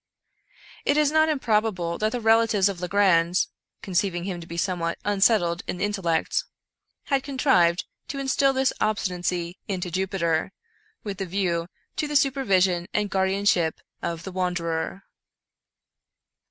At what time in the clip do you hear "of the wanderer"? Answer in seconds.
14.01-15.03